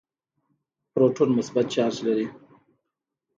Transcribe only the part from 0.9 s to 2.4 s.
پروټون مثبت چارج لري.